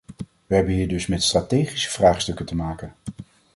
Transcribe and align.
We 0.47 0.55
hebben 0.55 0.73
hier 0.73 0.87
dus 0.87 1.07
met 1.07 1.23
strategische 1.23 1.89
vraagstukken 1.89 2.45
te 2.45 2.55
maken. 2.55 2.95